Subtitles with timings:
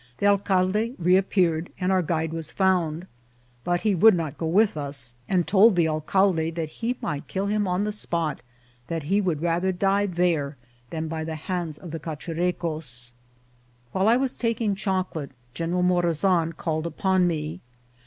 [0.17, 3.05] The alcalde reappeared, and our guide was found,
[3.63, 7.45] but he would not go with us, and told the alcalde that he might kill
[7.45, 8.39] him on the spot;
[8.87, 10.57] that he would rather die there
[10.89, 13.13] than by the hands of the Cachurecos.
[13.91, 17.61] While I was taking chocolate, General Morazan called upon me.